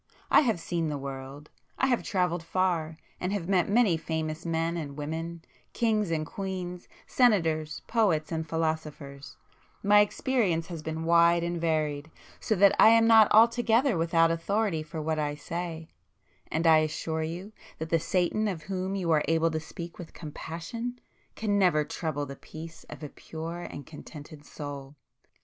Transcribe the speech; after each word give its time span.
I 0.31 0.39
have 0.39 0.59
seen 0.59 0.89
the 0.89 0.97
world; 0.97 1.51
I 1.77 1.85
have 1.85 2.01
travelled 2.01 2.41
far, 2.41 2.97
and 3.19 3.31
have 3.31 3.47
met 3.47 3.69
many 3.69 3.97
famous 3.97 4.47
men 4.47 4.75
and 4.75 4.97
women,—kings 4.97 6.09
and 6.09 6.25
queens, 6.25 6.87
senators, 7.05 7.83
poets 7.85 8.31
and 8.31 8.49
philosophers,—my 8.49 9.99
experience 9.99 10.65
has 10.69 10.81
been 10.81 11.03
wide 11.03 11.43
and 11.43 11.61
varied, 11.61 12.09
so 12.39 12.55
that 12.55 12.75
I 12.79 12.89
am 12.89 13.05
not 13.05 13.31
altogether 13.31 13.95
without 13.95 14.31
authority 14.31 14.81
for 14.81 14.99
what 14.99 15.19
I 15.19 15.35
say,—and 15.35 16.65
I 16.65 16.77
assure 16.79 17.21
you 17.21 17.53
that 17.77 17.91
the 17.91 17.99
Satan 17.99 18.47
of 18.47 18.63
whom 18.63 18.95
you 18.95 19.11
are 19.11 19.23
able 19.27 19.51
to 19.51 19.59
speak 19.59 19.99
with 19.99 20.13
compassion, 20.13 20.99
can 21.35 21.59
never 21.59 21.83
trouble 21.85 22.25
the 22.25 22.35
peace 22.35 22.85
of 22.85 23.03
a 23.03 23.09
pure 23.09 23.59
and 23.61 23.85
contented 23.85 24.47
soul. 24.47 24.95